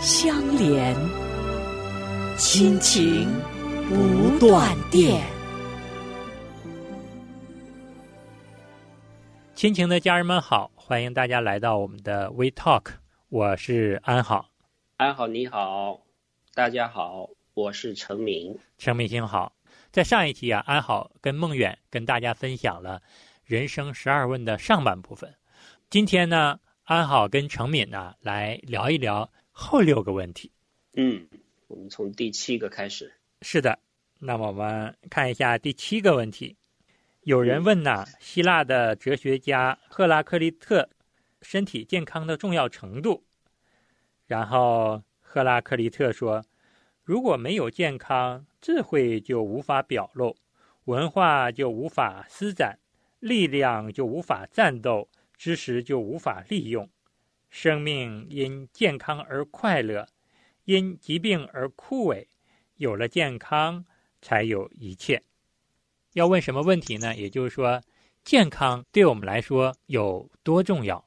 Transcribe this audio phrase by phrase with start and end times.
[0.00, 0.96] 相连，
[2.38, 3.28] 亲情
[3.86, 5.22] 不断电。
[9.54, 12.92] 亲情的家人们好，欢迎大家来到我们的 We Talk，
[13.28, 14.48] 我是安好。
[14.96, 16.00] 安好，你好，
[16.54, 19.52] 大家好，我是程明，程明星好。
[19.92, 23.02] 在上一期啊，安好跟孟远跟大家分享了
[23.44, 25.34] 人生十二问的上半部分。
[25.90, 30.50] 今天呢，安好跟程敏呢来聊一聊后六个问题。
[30.94, 31.28] 嗯，
[31.68, 33.12] 我们从第七个开始。
[33.42, 33.78] 是的，
[34.18, 36.56] 那么我们看一下第七个问题。
[37.24, 40.88] 有人问呐，希腊的哲学家赫拉克利特
[41.42, 43.22] 身体健康的重要程度。
[44.26, 46.42] 然后赫拉克利特说
[47.04, 50.34] ：“如果没有健康，智慧就无法表露，
[50.84, 52.78] 文化就无法施展，
[53.18, 56.88] 力量就无法战斗，知识就无法利用。
[57.50, 60.08] 生命因健康而快乐，
[60.64, 62.26] 因疾病而枯萎。
[62.76, 63.84] 有了健康，
[64.22, 65.22] 才有一切。
[66.14, 67.14] 要问什么问题呢？
[67.14, 67.82] 也就是说，
[68.24, 71.06] 健康对我们来说有多重要？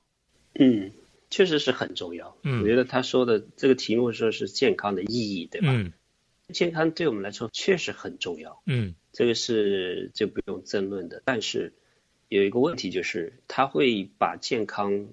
[0.53, 0.91] 嗯。”
[1.33, 2.37] 确实是很重要。
[2.43, 5.69] 嗯，我觉得他说的这个题目说是健康的意义，对吧？
[5.73, 5.91] 嗯，
[6.49, 8.61] 健康对我们来说确实很重要。
[8.67, 11.23] 嗯，这个是就不用争论的。
[11.25, 11.73] 但是
[12.29, 15.07] 有一个问题就是，他会把健康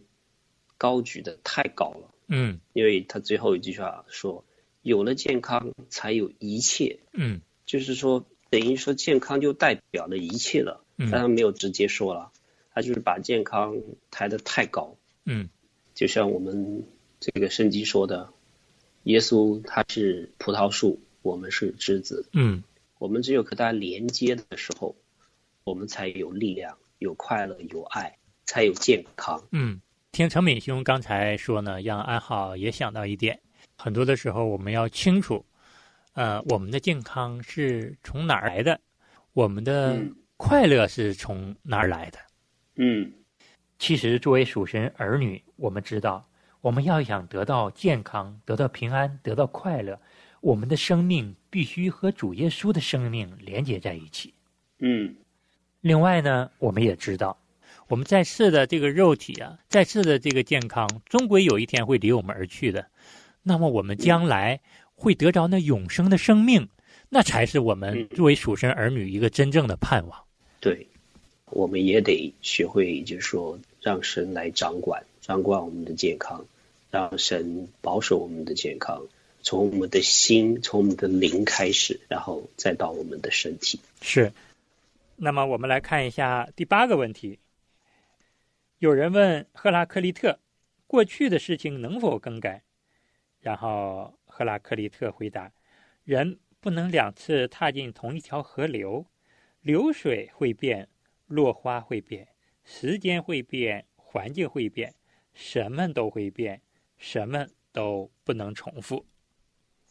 [0.80, 2.10] 高举的太高了。
[2.26, 4.46] 嗯，因为他最后一句话说
[4.80, 10.82] ：“有了健康，才有一切。”嗯，就是说等于说健康就代表了一切了。
[10.96, 12.32] 嗯，但他没有直接说了，
[12.72, 13.76] 他就是把健康
[14.10, 14.96] 抬得太高。
[15.26, 15.50] 嗯。
[15.92, 16.86] 就像我们
[17.18, 18.32] 这个圣经说的，
[19.02, 22.26] 耶稣他是葡萄树，我们是枝子。
[22.32, 22.62] 嗯，
[22.98, 24.96] 我们只有和他连接的时候，
[25.62, 28.16] 我们才有力量、有快乐、有爱，
[28.46, 29.46] 才有健康。
[29.50, 29.82] 嗯，
[30.12, 33.38] 听陈敏兄刚才说呢，让安好也想到一点，
[33.76, 35.44] 很多的时候我们要清楚，
[36.14, 38.78] 呃，我们的健康是从哪儿来的，
[39.32, 40.02] 我们的
[40.36, 42.18] 快乐是从哪儿来的。
[42.74, 43.12] 嗯。
[43.78, 46.28] 其实，作为属神儿女，我们知道，
[46.60, 49.98] 我们要想得到健康、得到平安、得到快乐，
[50.40, 54.34] 我们的生命必须和主耶稣的生命连接在一起。
[54.80, 55.14] 嗯。
[55.80, 57.39] 另外呢，我们也知道，
[57.90, 62.86] 我们在世的这个肉体啊，在世的这个健康，终归有一天会离我们而去的。
[63.42, 64.60] 那么，我们将来
[64.94, 66.68] 会得着那永生的生命，
[67.08, 70.22] 那才是我们作为属神儿女一个真正的盼望。
[70.60, 70.86] 对，
[71.46, 73.58] 我们也得学会，就是说。
[73.82, 76.44] 让神来掌管，掌管我们的健康，
[76.90, 79.02] 让神保守我们的健康，
[79.42, 83.80] 从我们的心，从我们的灵开始，然后再到我们的身体。
[84.02, 84.30] 是。
[85.16, 87.38] 那么我们来看一下第八个问题。
[88.80, 90.40] 有人问赫拉克利特，
[90.86, 92.64] 过去的事情能否更改？
[93.38, 95.52] 然后赫拉克利特回答：
[96.02, 99.04] 人不能两次踏进同一条河流，
[99.60, 100.88] 流水会变，
[101.26, 102.26] 落花会变。
[102.64, 104.94] 时间会变，环境会变，
[105.34, 106.62] 什么都会变，
[106.96, 109.04] 什么都不能重复。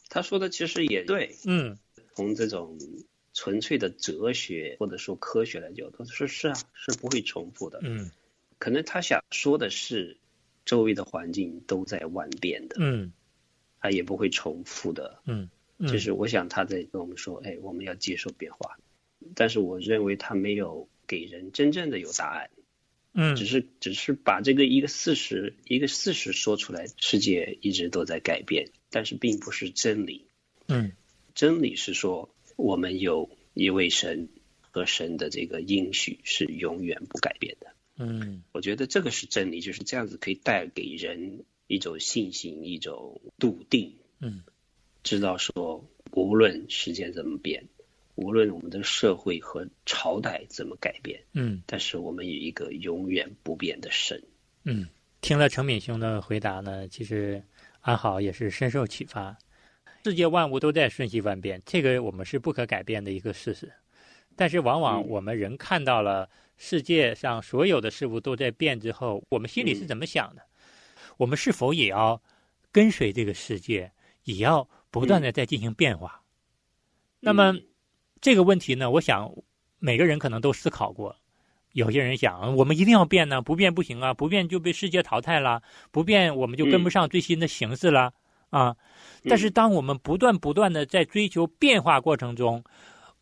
[0.09, 1.77] 他说的其实也对，嗯，
[2.16, 2.75] 从这种
[3.35, 8.09] 纯粹的哲学或者说科学来讲，他说是啊，是不会重复的，嗯，
[8.59, 10.17] 可能他想说的是，
[10.65, 13.11] 周围的环境都在万变的，嗯，
[13.79, 15.49] 他也不会重复的，嗯，
[15.79, 18.77] 就是我想他在跟我们说，哎，我们要接受变化，
[19.33, 22.51] 但是我认为他没有给人真正的有答案。
[23.11, 30.27] 嗯，只是只是把这个一个事实一个事实说出来，世界一直都在改变，但是并不是真理。
[30.67, 30.91] 嗯，
[31.33, 34.29] 真理是说我们有一位神
[34.62, 37.73] 和神的这个应许是永远不改变的。
[38.00, 43.94] 嗯，我觉得这个是真理，就是这样子可以带给人一种信心，一种笃定。
[44.19, 44.42] 嗯，
[45.04, 47.68] 知道说无论时间怎么变。
[48.16, 54.22] 无论我们的社会和朝代怎么改变，嗯，但是我们有一个永远不变的神，
[54.63, 54.88] 嗯。
[55.22, 57.42] 听了程敏兄的回答呢，其实
[57.81, 59.38] 安好也是深受启发。
[60.04, 63.72] 世界万物都在瞬息万变，这个我们是不可改变的一个事实。
[64.36, 70.41] 但是往往我们人看到了世界上所有的事物都在变之后，我们心里是怎么想的？
[71.17, 72.21] 我们是否也要
[72.71, 73.89] 跟随这个世界，
[74.25, 76.21] 也要不断的在进行变化。
[77.21, 77.56] 那么
[78.21, 79.33] 这个问题呢，我想
[79.79, 81.15] 每个人可能都思考过。
[81.71, 88.12] 有些人想，我们一定要变呢，不变不行啊，不变就被世界淘汰了，不变我们就跟不上最新的形势了
[88.50, 88.75] 啊。
[89.29, 92.63] 但是，当我们不断不断的在追求变化过程中，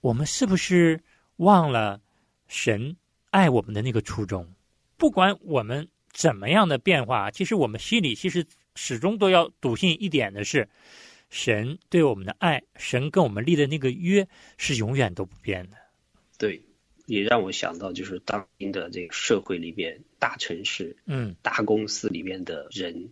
[0.02, 1.04] 我们是不是
[1.36, 2.00] 忘了
[2.48, 2.96] 神
[3.30, 4.48] 爱我们的那个初衷？
[4.98, 8.46] 不管我们怎么样的变化，其实我们心里其实
[8.76, 10.70] 始终都要笃信一点的是，
[11.30, 14.28] 神对我们的爱，神跟我们立的那个约
[14.58, 15.78] 是永远都不变的。
[16.38, 16.62] 对，
[17.06, 23.10] 也让我想到，就是当今的这个社会里边，大城市、嗯，大公司里边的人。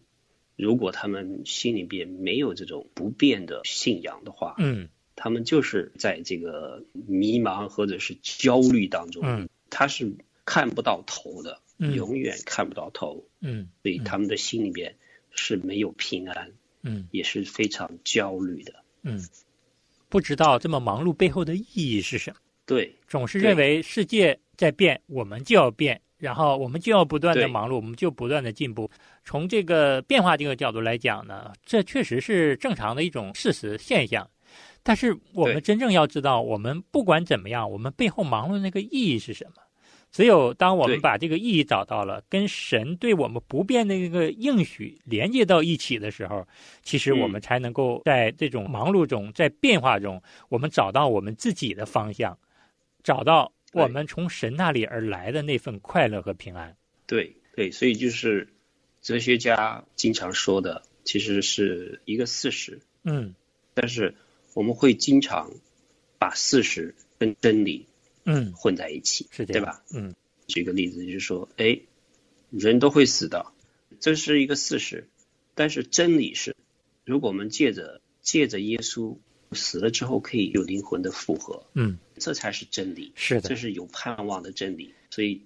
[0.57, 10.15] 如果他们心里边没有这种不变的信仰的话，嗯，他们就是在这个迷茫或者是焦虑当中，嗯，他是
[10.45, 14.95] 看不到头的，嗯，永远看不到头，嗯，所以他们的心里边
[15.31, 16.51] 是没有平安，
[16.83, 18.73] 嗯，也是非常焦虑的，
[19.03, 19.23] 嗯，
[20.09, 22.37] 不知道这么忙碌背后的意义是什么？
[22.65, 26.01] 对，总是认为世界在变，我们就要变。
[26.17, 28.89] 然后我们就要不断的忙碌，我们就不断的进步。
[29.25, 34.27] 从这个变化这个角度来讲呢，这确实是正常的一种事实现象。
[34.85, 39.63] 但是我们真正要知道，我们不管怎么样，我们背后忙碌的那个意义是什么？
[40.11, 46.47] 只有当我们把这个意义找到了，跟神对我们不变的一个应许连接到一起的时候，
[46.83, 52.37] 其实我们才能够在这种忙碌中，在变化中，我们找到我们自己的方向，
[53.03, 53.51] 找到。
[53.73, 56.73] 我们从神那里而来的那份快乐和平安，
[57.05, 58.47] 对对，所以就是
[59.01, 62.79] 哲学家经常说的，其实是一个事实。
[63.03, 63.35] 嗯，
[63.73, 64.15] 但是
[64.55, 65.51] 我们会经常
[66.17, 67.85] 把事实跟真理
[68.23, 69.83] 嗯混在一起，是对吧？
[69.93, 70.15] 嗯，
[70.47, 71.79] 举个例子，就是说，哎，
[72.49, 73.45] 人都会死的，
[73.99, 75.07] 这是一个事实，
[75.53, 76.55] 但是真理是，
[77.05, 79.17] 如果我们借着借着耶稣。
[79.51, 84.93] 死了之后可以有灵魂的复活，嗯，这才是真理，是的，这是有盼望的真理。
[85.11, 85.43] 所以，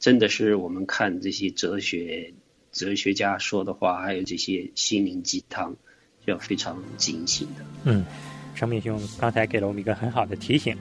[0.00, 2.32] 真的是我们看这些哲学
[2.72, 5.76] 哲学家说的话，还有这些心灵鸡汤，
[6.24, 7.64] 要非常警醒的。
[7.84, 8.04] 嗯，
[8.54, 10.76] 成敏兄刚才给了我们一个很好的提醒。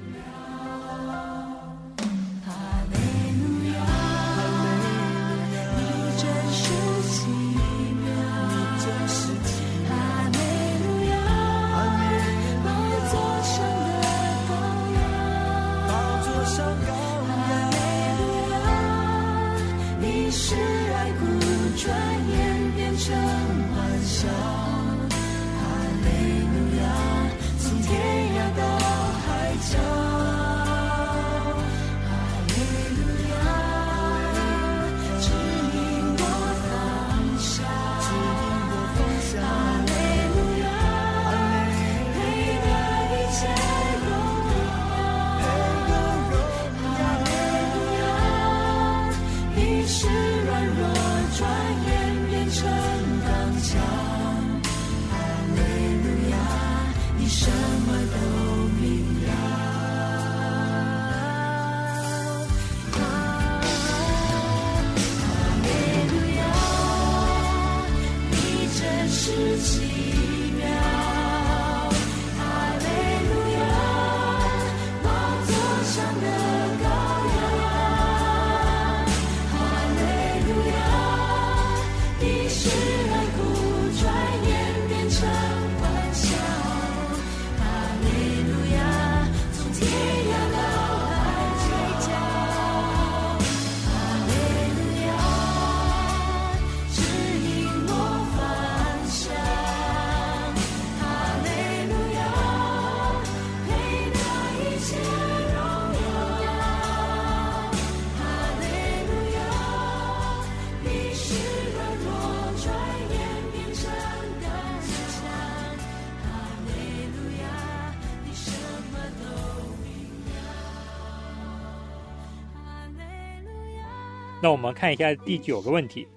[124.43, 126.07] 那我们看一下第九个问题，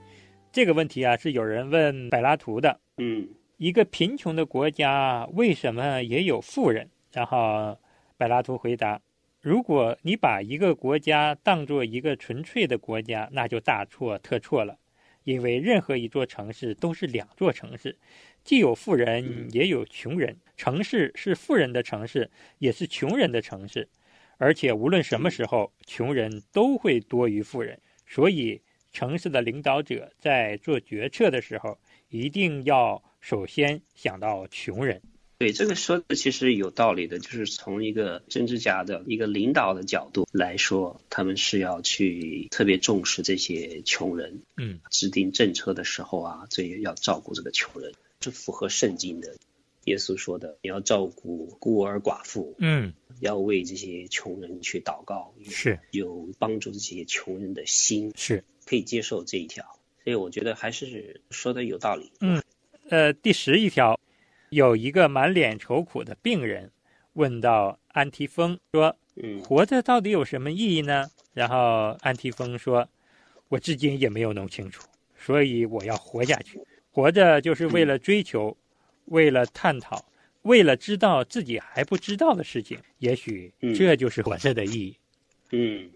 [0.50, 2.80] 这个问题啊是有人问柏拉图的。
[2.96, 3.28] 嗯，
[3.58, 6.88] 一个贫穷的国家为什么也有富人？
[7.12, 7.78] 然后
[8.16, 8.98] 柏拉图回答：
[9.42, 14.78] 如果你把一个国家当做一个纯粹的国家，那就大错特错了。
[15.24, 17.98] 因为任何一座城市都是两座城市，
[18.42, 20.34] 既有富人也有穷人。
[20.56, 23.86] 城市是富人的城市，也是穷人的城市，
[24.38, 27.78] 而且无论什么时候，穷人都会多于富人。
[28.14, 28.60] 所以，
[28.92, 31.78] 城市的领导者在做决策的时候，
[32.10, 35.02] 一定要首先想到穷人。
[35.38, 49.34] 对这个说的其实有道理的，就是从一个政治家的一个领导的角度来说，他们是要去特别重视这些穷人，嗯，制定政策的时候啊，这也要照顾这个穷人，是符合圣经的。
[49.84, 59.64] 耶稣说的，你要照顾孤儿寡妇，嗯，要为这些穷人去祷告，是有帮助这些穷人的心，是可以接受这一条。
[60.04, 62.12] 所以我觉得还是说的有道理。
[62.20, 62.42] 嗯，
[62.90, 63.98] 呃，第十一条。
[64.50, 66.70] 有一个满脸愁苦的病人
[67.14, 72.88] 问到安提丰说：“嗯活着到底有什么意义呢？”然后安提丰说
[73.48, 74.86] ：“我至今也没有弄清楚，
[75.18, 76.60] 所以我要活下去。
[76.92, 78.56] 活着就是为了追求，
[79.06, 80.04] 为了探讨，
[80.42, 82.78] 为了知道自己还不知道的事情。
[82.98, 84.96] 也许这就是活着的意义。”
[85.50, 85.90] 嗯。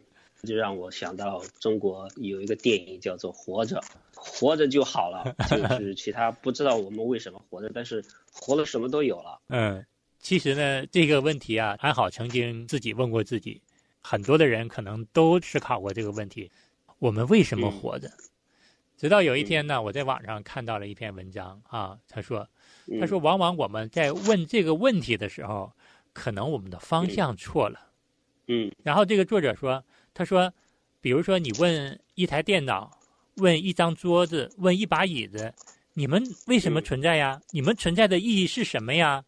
[0.45, 3.81] 就让我想到中国有一个电影叫做《活着》，
[4.15, 9.41] 活着就好了， 就是其他不知道我们为什么活着，但是活了什么都有了。
[9.51, 9.85] 嗯，
[10.21, 13.61] 其实呢，这个问题啊，安好曾经自己问过自己，
[14.01, 16.49] 很多的人可能都思考过这个问题：
[17.01, 18.09] 我们为什么活着？
[18.97, 22.49] 直到有一天呢，我在网上看到了一篇文章啊，他说，
[23.01, 25.73] 他说，往往我们在问这个问题的时候，
[26.13, 27.81] 可能我们的方向错了。
[28.47, 29.83] 嗯，然后这个作者说。
[30.15, 30.53] 他说
[31.01, 32.91] ：“比如说，你问一台电脑，
[33.37, 35.55] 问一张桌子，问一把椅子，
[35.95, 37.41] 你们为什么存在呀？
[37.53, 39.25] 你们存在的意义是什么呀？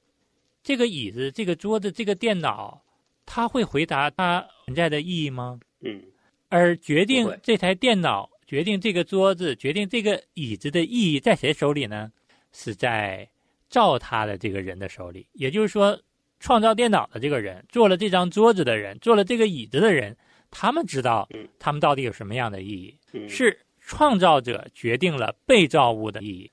[0.64, 2.82] 这个椅子、这个桌子、这个电脑，
[3.24, 5.60] 他会回答它存在的意义吗？
[5.82, 6.02] 嗯。
[6.48, 12.10] 而决定这台电脑、决定这个桌子、决定这个椅子的意义在谁手里呢？
[12.52, 13.28] 是在
[13.70, 15.26] 造它的这个人的手里。
[15.32, 15.98] 也就是说，
[16.38, 20.14] 创造电脑的这个人，做了这张桌子的人，做了这个椅子的人。”
[20.52, 21.28] 他们知道，
[21.60, 22.98] 他们到底有什么样的意义？
[23.28, 26.50] 是创造者决定了被造物的意义。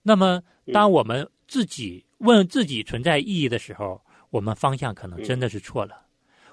[0.00, 4.00] 那么，当我们自己问自己存在意义的时候，
[4.30, 6.06] 我们方向可能真的是错了。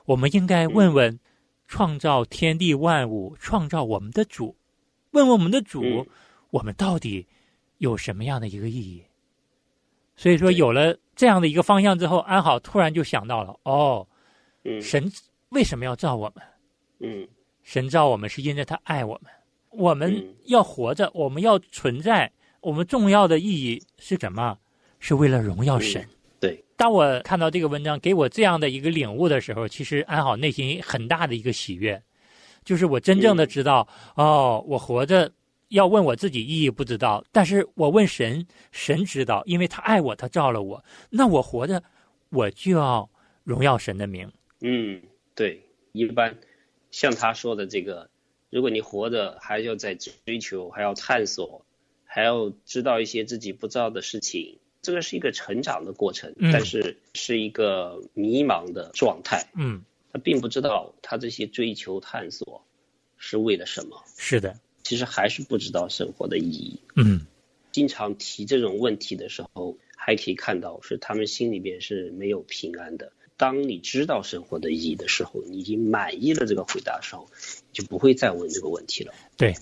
[0.03, 1.17] 我们应该问问
[1.65, 4.57] 创造天地万物、创造我们的主，
[5.11, 6.05] 问问我们的主，
[6.49, 7.25] 我们到底
[7.77, 9.01] 有什么样的一个意义？
[10.15, 14.07] 所以说，有了这样的一个方向之后，安好突然就想到了：哦，
[14.81, 15.11] 神。
[15.49, 16.45] 为什么要造我们？
[17.01, 17.27] 嗯，
[17.61, 19.29] 神造我们是因为他爱我们。
[19.71, 24.57] 我们要活着，我们要存在，我们重要的意义是什么？
[24.99, 26.07] 是为了荣耀神。
[26.39, 26.63] 对。
[26.77, 32.01] 当我看到这个文章给我这样的一个领悟的时候，其实安好内心很大的一个喜悦，
[32.63, 35.29] 就是我真正的知道，哦，我活着
[35.71, 40.85] 要问我自己意义不知道，但是我问神，神知道，因为他爱我，他造了我。
[41.09, 41.83] 那我活着，
[42.29, 43.09] 我就要
[43.43, 44.31] 荣耀神的名。
[44.61, 45.01] 嗯。
[45.33, 45.63] 对，
[45.93, 46.37] 一般
[46.91, 48.09] 像他说的这个，
[48.49, 51.65] 如果你活着还要在追求，还要探索，
[52.03, 59.49] 还要知道一些自己不知道的事情，这个是一个成长的过程，但是是一个迷茫的状态。
[59.55, 62.61] 嗯，他并不知道他这些追求探索
[63.17, 64.03] 是为了什么。
[64.17, 66.79] 是的，其实还是不知道生活的意义。
[66.95, 67.25] 嗯，
[67.71, 73.11] 经常提这种问题的时候，还可以看到是他们心里边是没有平安的。
[73.37, 77.27] 当你知道生活的意义的时候，你已经满意了这个回答的时候，
[77.71, 79.13] 就不会再问这个问题了。
[79.35, 79.53] 对，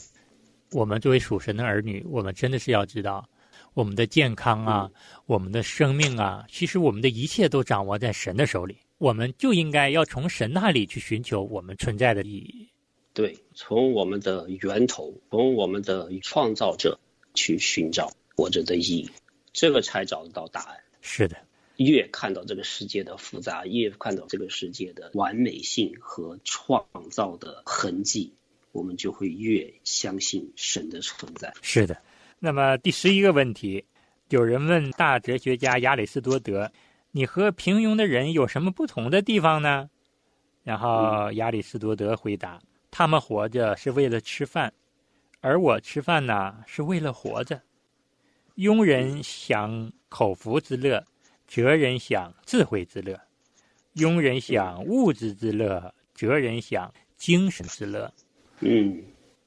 [0.71, 3.29] 我们作为属神的儿女，我们真的是要知道，
[3.73, 4.91] 我们的健康啊，
[5.27, 8.77] 我们的生命啊，其实我们的一切都掌握在神的手里。
[8.97, 12.67] 我们就应该要从神那里去寻求我们存在的意义。
[13.13, 16.99] 对，从我们的源头，从我们的创造者
[17.33, 19.09] 去寻找活着的意义，
[19.51, 20.77] 这个才找得到答案。
[21.01, 21.37] 是的。
[21.77, 28.33] 越看到这个世界的复杂，越看到这个世界的完美性和创造的痕迹，
[28.73, 31.53] 我们就会越相信神的存在。
[31.61, 31.97] 是的。
[32.37, 33.85] 那么第十一个问题，
[34.27, 36.69] 有人问大哲学家亚里士多德
[37.11, 39.89] ：“你和平庸的人有什么不同的地方呢？”
[40.63, 44.73] 然后亚里士多德回答：“他们活着是为了吃饭，
[45.41, 47.61] 而我吃饭呢是为了活着。
[48.55, 51.05] 庸人享口福之乐。”
[51.49, 53.19] 哲人享智慧之乐，
[53.95, 58.13] 庸人享物质之乐，哲人享精神之乐。
[58.59, 59.01] 嗯，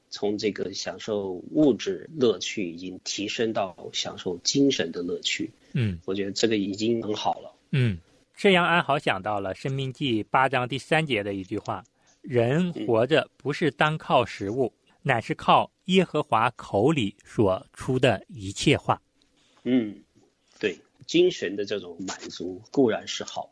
[0.09, 5.49] 从这个享受物质乐趣，已经提升到享受精神的乐趣。
[5.71, 7.55] 嗯，我觉得这个已经很好了。
[7.71, 7.97] 嗯，
[8.35, 11.81] 这样安好想到了《生命记》八章第三节的一句话
[12.23, 18.99] ：“人活着不是单靠食物，乃是靠耶和华口里所出的一切话。”
[19.63, 20.03] 嗯，
[20.59, 20.75] 对。
[21.05, 23.51] 精神的这种满足固然是好，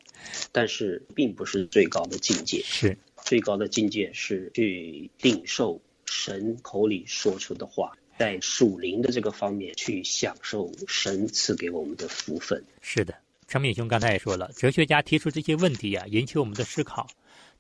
[0.54, 2.62] 但是并不是最高的境界。
[2.64, 12.64] 是最高的境界是去领受神口里说出的话，在属灵的这个方面去享受神赐给我们的福分。
[12.80, 13.14] 是的，
[13.50, 17.06] 陈敏兄刚才也说了，哲学家提出这些问题啊，引起我们的思考。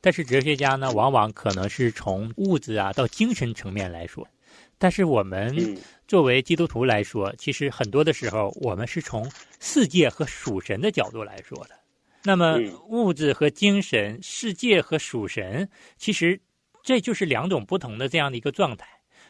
[0.01, 4.27] 但是哲学家呢，往往可能是从物质啊到精神层面来说。
[4.77, 5.55] 但是我们
[6.07, 11.79] 作为基督徒来说，其实很多的时候，我们是从世界和属神的角度来说的。
[12.23, 16.39] 那么物质和精神，世界和属神，其实
[16.83, 18.87] 这就是两种不同的这样的一个状态。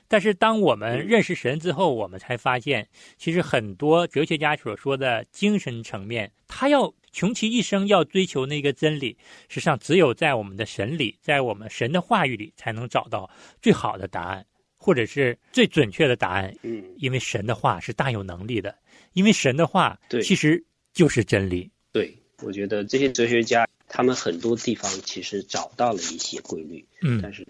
[0.08, 2.88] 但是当我们认识神之后，我们才发现，
[3.18, 9.18] 其实很多哲学家所说的精神层面，他要穷其一生要追求那个真理，
[9.50, 13.30] 实际上只有在我们的神里，在我们神的话语里，才能找到
[13.62, 14.46] 最好的答案，
[14.77, 16.53] 或者是最准确的答案。
[16.62, 18.75] 嗯，因为神的话是大有能力的，
[19.13, 20.63] 因为神的话对其实
[20.94, 21.70] 就是真理。
[21.91, 22.18] 对。
[22.44, 27.46] 我觉得这些哲学家，他们很多地方其实找到了一些规律，嗯，但是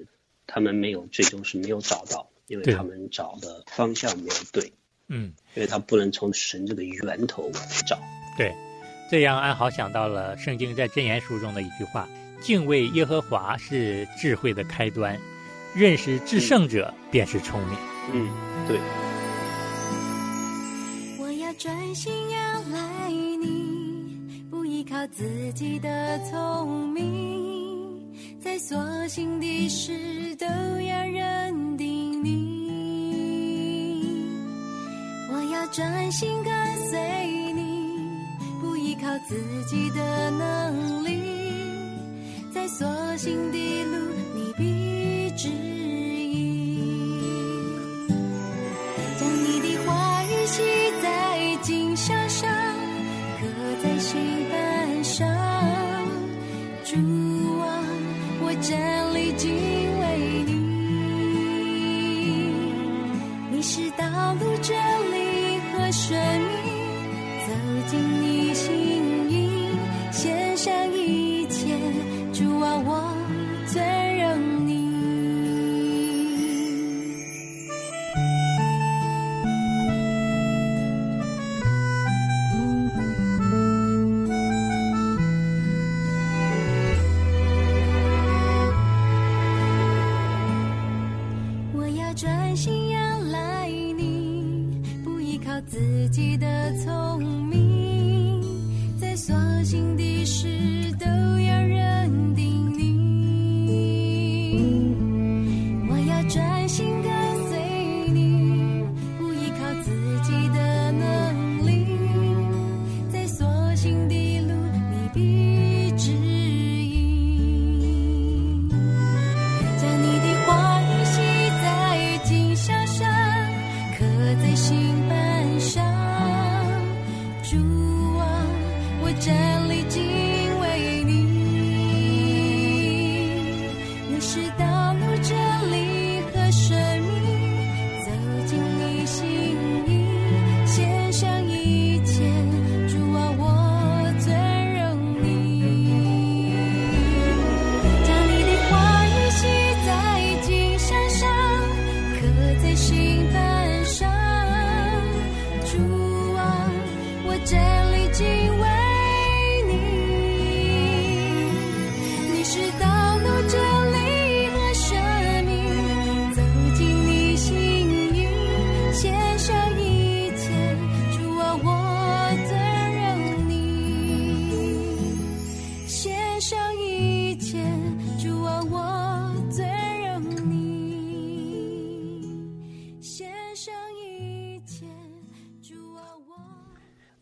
[0.45, 4.73] 他们没有最终是没有找到，因为他们找的方向没有对，
[5.07, 7.97] 嗯，因为他不能从神这个源头去找。
[8.37, 8.53] 对，
[9.11, 12.07] 这让安好想到了圣经在箴言书中的一句话
[12.41, 15.19] ：“敬畏耶和华是智慧的开端，
[15.75, 17.77] 认识至圣者便是聪明。”
[18.13, 18.29] 嗯，
[18.69, 18.79] 对。
[21.19, 24.17] 我要专心仰赖你。
[24.49, 27.99] 不依靠自己的聪明，
[28.39, 29.91] 在所幸的事
[30.37, 32.61] 都要认定你。
[35.33, 36.53] 我要专心跟
[36.89, 37.30] 随
[39.11, 41.21] 靠自己的能力，
[42.53, 42.87] 在所
[43.17, 44.10] 幸的路
[92.13, 96.45] 专心要赖你不依靠自己的
[96.83, 98.43] 聪明
[98.99, 100.70] 在所幸的是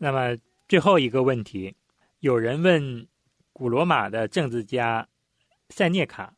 [0.09, 0.35] 那么
[0.67, 1.75] 最后一个问题，
[2.21, 3.07] 有人问
[3.53, 5.07] 古罗马的政治家
[5.69, 6.33] 塞涅卡，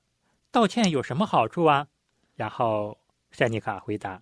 [0.51, 1.87] 道歉有什么好处啊？
[2.35, 2.97] 然后
[3.31, 4.21] 塞涅卡回答：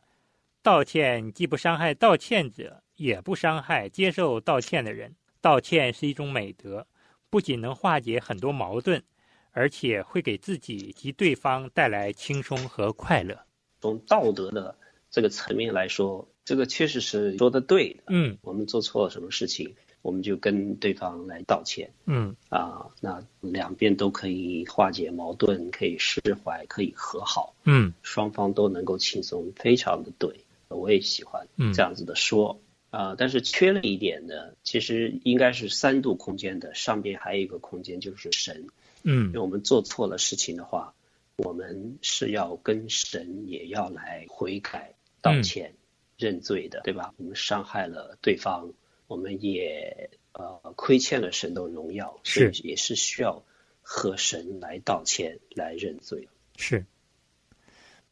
[0.62, 5.16] 道歉既不伤害道歉者，也不伤害接受道歉的人。
[5.42, 6.86] 道歉是一种美德，
[7.32, 9.04] 不仅能化解很多矛盾，
[9.50, 13.36] 而且会给自己及对方带来轻松和快乐。
[13.82, 14.78] 从道德的
[15.10, 16.30] 这个层面来说。
[16.50, 32.60] 这个确实是说的对的，嗯，我们做错了什么事情，我们就跟对方来道歉，嗯，啊，那两边都可以化解矛盾，可以释怀，可以和好，嗯，双方都能够轻松，非常的对，我也喜欢这样子的说，
[32.90, 34.34] 啊，但是缺了一点呢，
[34.64, 38.70] 其实应该是三度空间的，上边还有一个空间就是神，
[39.04, 40.96] 嗯，因为我们做错了事情的话，
[41.38, 45.76] 我们是要跟神也要来悔改道歉。
[46.20, 47.14] 认罪的，对吧？
[47.16, 48.74] 我们伤害了对方，
[49.08, 53.42] 我们也呃亏欠了神的荣耀，是也是需要
[53.82, 56.28] 和神来道歉、来认罪。
[56.58, 56.86] 是，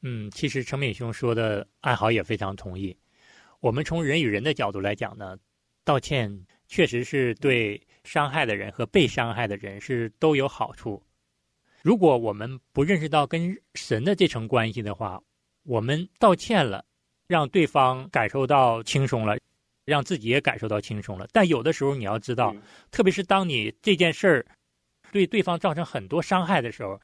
[0.01, 2.95] 嗯，其实程敏兄说的，爱好也非常同意。
[3.59, 5.37] 我们从人与人的角度来讲呢，
[5.83, 11.03] 道歉确实是对伤害的人和被伤害的人是都有好处。
[11.81, 15.21] 如果我们不认识到跟神的这层关系的话，
[15.63, 16.85] 我们道歉了。
[17.27, 19.37] 让对方感受到轻松了，
[19.85, 21.27] 让自己也感受到轻松了。
[21.31, 22.55] 但有的时候你要知道，
[22.91, 24.45] 特别是当你这件事儿
[25.11, 26.99] 对对方造成很多伤害的时候，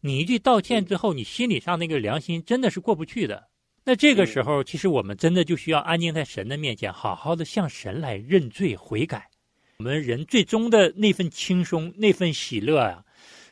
[0.00, 3.48] 你一句道歉之后，你心理上那个良心真的是过不去的。
[3.84, 9.28] 那这个时候，其实我们真的就需要安静在神的面前，好好的向神来认罪悔改。
[9.78, 13.04] 我们人最终的那份轻松、那份喜乐啊，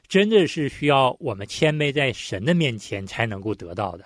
[0.08, 4.04] 真的是需要我们谦卑在神的面前才能够得到的。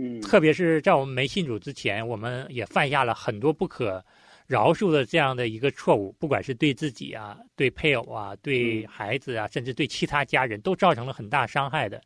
[0.00, 4.04] 嗯，特别是在我们没信主之前，我们也犯下了很多不可
[4.46, 12.00] 饶恕的这样的一个错误，不管是对自己啊、对配偶啊、对孩子啊，甚至对其他家人都造成了很大伤害的。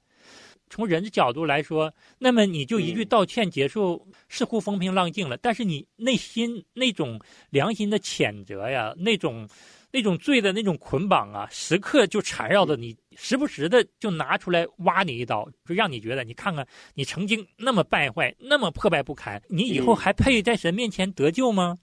[0.71, 9.47] 从人的角度来说，那么你就一句道歉结束，似乎风平浪静了，但是你内心那种良心的谴责呀，那种。
[9.93, 21.79] 那种罪的那种捆绑啊，时刻就缠绕着你，时不时的就拿出来挖你一刀，就让你觉得，你看看你曾经那么败坏，那么破败不堪，你以后还配在神面前得救吗？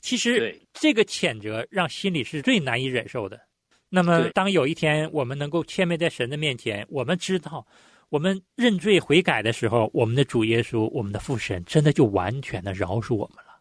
[0.00, 3.40] 其实这个谴责让心里是最难以忍受的。
[3.88, 7.66] 那么，当有一天我们能够谦卑在神的面前，我们知道
[8.08, 13.51] 我们认罪悔改的时候，我们的主耶稣，我们的父神，真的就完全的饶恕我们了。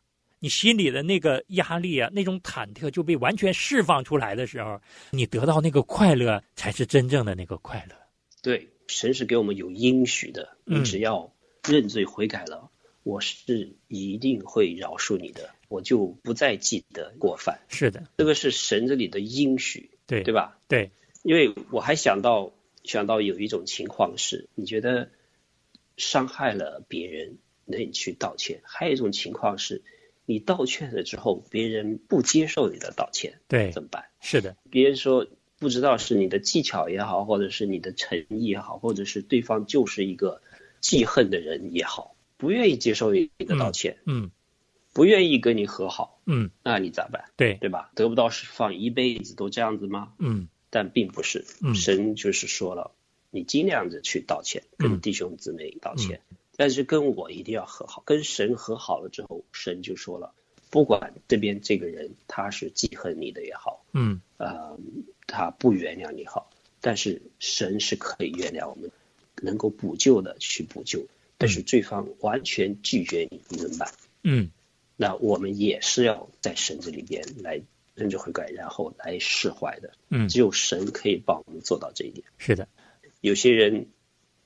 [0.43, 7.95] 你心里的那个压力啊，那种忐忑就被完全释放出来的时候，你得到那个快乐，才是真正的那个快乐。
[8.41, 11.32] 对，神是给我们有应许的，你只要
[11.63, 12.71] 认罪悔改了，
[13.04, 17.60] 我是一定会饶恕你的，我就不再记得过犯。
[17.69, 20.58] 是的，这个是神这里的应许，对对吧？
[20.67, 20.89] 对，
[21.21, 22.51] 因为我还想到
[22.84, 25.12] 想到有一种情况是，你觉得
[25.97, 29.84] 伤害了别人，那你去道歉；还有一种情况是。
[30.31, 34.05] 你道歉了之后，别人不接受你的道歉，对，怎么办？
[34.21, 35.27] 是的，别人说
[35.59, 40.41] 不知道是你的技巧也好，或者是你的诚意也好，或者是对方就是一个
[40.79, 44.31] 记恨的人也好，不愿意接受你的道歉，嗯，
[44.93, 47.25] 不愿意跟你和好，嗯，那你咋办？
[47.35, 47.91] 对，对吧？
[47.93, 50.13] 得不到释放，一辈子都这样子吗？
[50.17, 52.91] 嗯，但并不是，神就是说了，
[53.31, 56.21] 你尽量的去道歉，跟弟兄姊妹道歉。
[56.62, 60.32] 但是跟我一定要和好，跟神和好了之后，神就说了，
[60.69, 64.78] 不管这边这个人他是记恨你的也好，嗯，呃，
[65.26, 68.91] 他不原谅你好，但是神是可以原谅我们，
[69.41, 71.08] 能够补救的去补救，
[71.39, 73.91] 但是对方完全拒绝你，你怎么办？
[74.21, 74.52] 嗯，
[74.97, 77.60] 那我们也是要在神这里边来
[77.95, 82.24] 认罪悔改，然后来释怀的，嗯，只有神可以帮我们做到这一点。
[82.38, 82.67] 是的，
[83.19, 83.88] 有些人。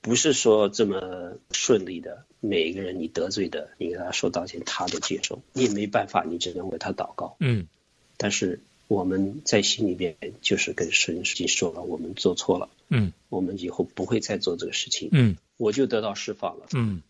[0.06, 7.36] 不是说这么顺利的，每一个人你得罪的，你跟他说道歉，他都接受，你也没办法，你只能为他祷告。
[7.40, 7.68] 嗯，
[8.16, 12.70] 但是我们在心里边就是跟神已经说了，我们做错了。
[12.90, 15.10] 嗯，我们以后不会再做这个事情。
[15.12, 16.68] 嗯，我就得到释放了。
[16.76, 17.02] 嗯，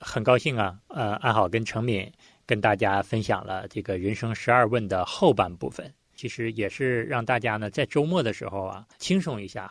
[0.00, 2.10] 很高兴啊，呃，安好跟程敏
[2.46, 9.70] 跟大家分享了这个人生十二问的后半部分，其实也是让大家呢在周末的时候啊轻松一下，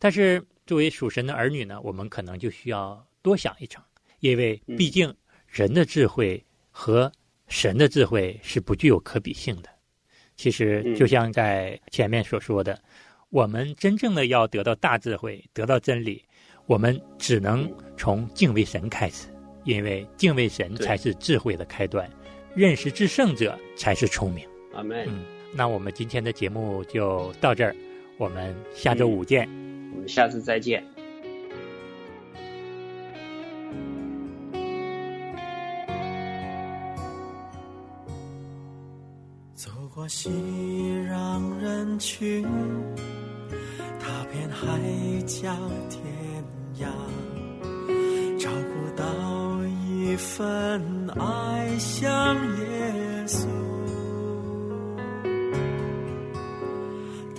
[0.00, 0.44] 但是。
[0.66, 3.82] 作为属神的儿女呢，我们可能就需要多想一层，
[4.20, 5.14] 因为毕竟
[5.46, 7.10] 人的智慧和
[7.46, 9.68] 神的智慧是不具有可比性的。
[10.34, 12.78] 其实就像在前面所说的，
[13.30, 16.22] 我们真正的要得到大智慧、得到真理，
[16.66, 19.28] 我们只能从敬畏神开始，
[19.64, 22.10] 因为敬畏神才是智慧的开端，
[22.54, 24.46] 认识至圣者才是聪明。
[24.74, 25.06] 阿门。
[25.08, 25.24] 嗯，
[25.54, 27.74] 那我们今天的节目就到这儿，
[28.18, 29.48] 我们下周五见。
[29.48, 29.75] 我
[30.06, 30.82] 下次再见。
[39.54, 42.42] 走过熙攘人群，
[43.98, 44.78] 踏遍海
[45.26, 45.50] 角
[45.88, 46.04] 天
[46.78, 46.86] 涯，
[48.38, 49.04] 找不到
[49.88, 53.46] 一份爱像耶稣，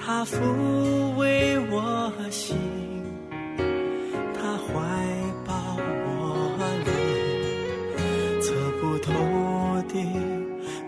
[0.08, 0.40] 他抚
[1.18, 2.14] 慰我。
[2.32, 2.56] 心，
[4.34, 4.66] 他怀
[5.46, 5.54] 抱
[6.08, 9.12] 我灵，测不透
[9.90, 9.94] 的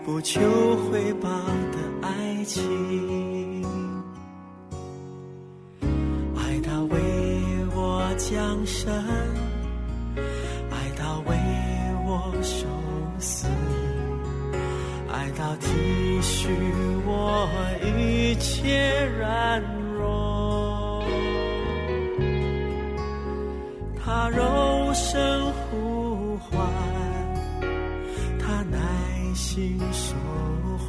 [0.04, 0.40] 不求
[0.86, 3.62] 回报的爱情，
[6.34, 6.98] 爱他为
[7.74, 8.90] 我降生，
[10.70, 11.36] 爱他为
[12.06, 12.66] 我受。
[13.18, 13.46] 死，
[15.12, 15.68] 爱到体
[16.50, 17.48] 恤我
[17.84, 19.62] 一切软
[19.96, 21.04] 弱。
[24.02, 26.58] 他柔声呼唤，
[28.38, 28.78] 他耐
[29.34, 30.14] 心守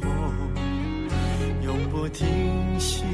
[1.62, 2.26] 永不停
[2.78, 3.04] 息，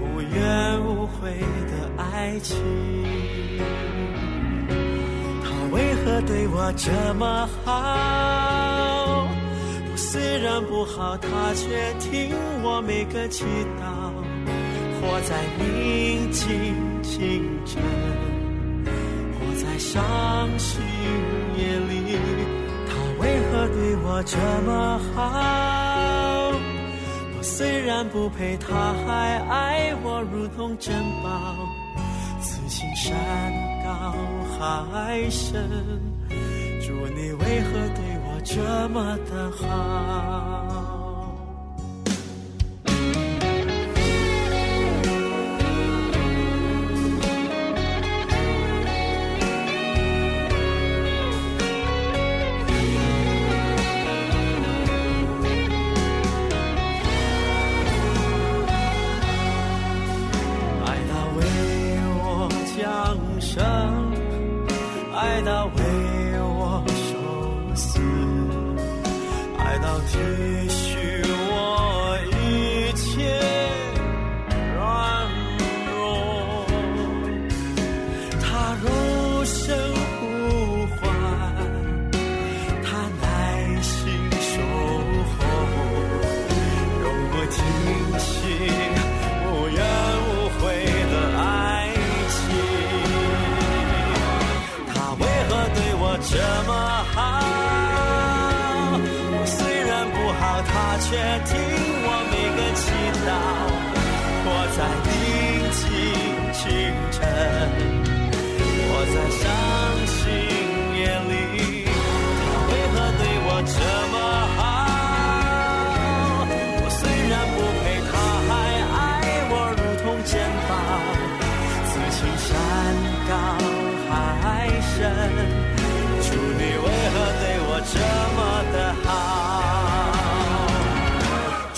[0.00, 1.40] 无怨无悔
[1.70, 2.56] 的爱情。
[5.42, 8.65] 他为何对我这么好？
[10.16, 13.44] 虽然不好，他却听我每个祈
[13.78, 13.84] 祷。
[14.98, 17.82] 活在宁静清晨，
[19.34, 20.80] 活在伤心
[21.58, 22.16] 夜里，
[22.88, 26.50] 他为何对我这么好？
[27.36, 31.54] 我虽然不配，他还爱我如同珍宝。
[32.40, 33.12] 此情山。
[33.84, 34.14] 高
[34.58, 35.62] 海深，
[36.80, 38.00] 主你为何对
[38.46, 40.85] 这么的好？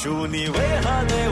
[0.00, 1.27] 祝你为何对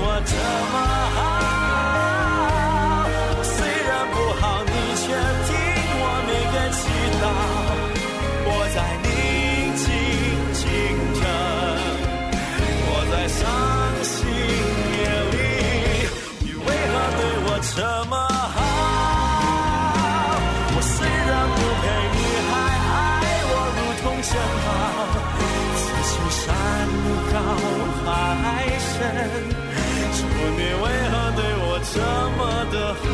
[30.57, 31.95] 你为何对我这
[32.37, 32.41] 么
[32.73, 33.05] 的好？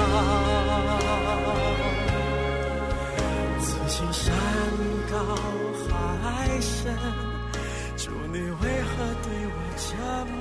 [3.61, 4.25] 此情山
[5.11, 5.15] 高
[6.23, 6.25] 海
[6.61, 6.95] 深，
[7.97, 8.47] 祝，你为
[8.83, 9.87] 何对我这
[10.37, 10.41] 么？